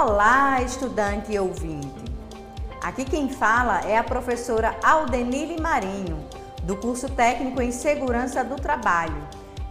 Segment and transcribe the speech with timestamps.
[0.00, 2.04] Olá, estudante e ouvinte!
[2.80, 6.24] Aqui quem fala é a professora Aldenile Marinho,
[6.62, 9.20] do curso técnico em Segurança do Trabalho,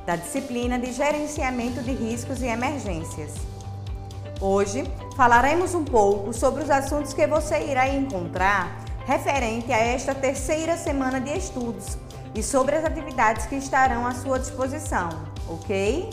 [0.06, 3.36] da disciplina de Gerenciamento de Riscos e Emergências.
[4.42, 4.84] Hoje
[5.16, 11.22] falaremos um pouco sobre os assuntos que você irá encontrar referente a esta terceira semana
[11.22, 11.98] de estudos
[12.36, 15.08] e sobre as atividades que estarão à sua disposição,
[15.48, 16.10] ok?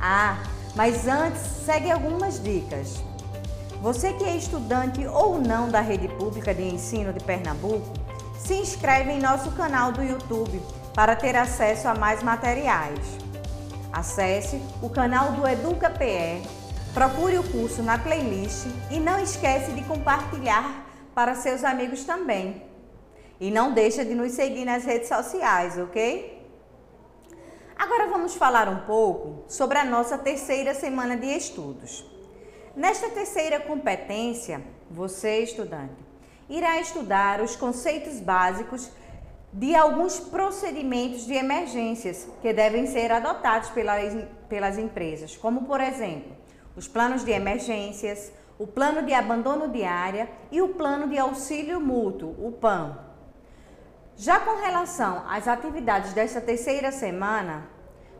[0.00, 0.38] Ah,
[0.74, 3.04] mas antes, segue algumas dicas.
[3.86, 7.86] Você que é estudante ou não da rede pública de ensino de Pernambuco,
[8.36, 10.60] se inscreve em nosso canal do YouTube
[10.92, 12.98] para ter acesso a mais materiais.
[13.92, 16.42] Acesse o canal do Educa PE,
[16.92, 22.64] procure o curso na playlist e não esquece de compartilhar para seus amigos também.
[23.38, 26.44] E não deixa de nos seguir nas redes sociais, ok?
[27.78, 32.15] Agora vamos falar um pouco sobre a nossa terceira semana de estudos.
[32.76, 34.60] Nesta terceira competência,
[34.90, 35.96] você, estudante,
[36.46, 38.90] irá estudar os conceitos básicos
[39.50, 44.14] de alguns procedimentos de emergências que devem ser adotados pelas,
[44.46, 46.36] pelas empresas, como, por exemplo,
[46.76, 51.80] os planos de emergências, o plano de abandono de área e o plano de auxílio
[51.80, 52.98] mútuo, o PAM.
[54.18, 57.70] Já com relação às atividades desta terceira semana,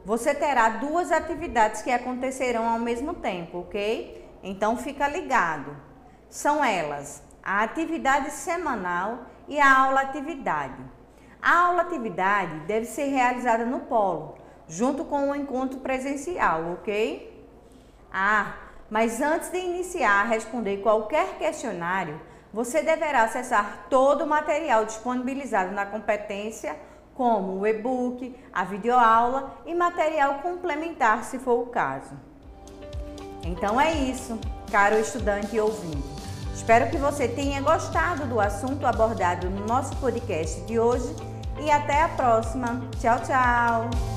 [0.02, 4.24] você terá duas atividades que acontecerão ao mesmo tempo, ok?
[4.48, 5.76] Então fica ligado.
[6.30, 10.80] São elas a atividade semanal e a aula atividade.
[11.42, 14.38] A aula atividade deve ser realizada no polo,
[14.68, 17.44] junto com o encontro presencial, ok?
[18.12, 18.54] Ah,
[18.88, 22.20] mas antes de iniciar a responder qualquer questionário,
[22.52, 26.76] você deverá acessar todo o material disponibilizado na competência,
[27.16, 32.16] como o e-book, a videoaula e material complementar, se for o caso.
[33.46, 34.38] Então é isso,
[34.70, 36.16] caro estudante e ouvinte.
[36.54, 41.14] Espero que você tenha gostado do assunto abordado no nosso podcast de hoje
[41.60, 42.82] e até a próxima.
[42.98, 44.15] Tchau, tchau!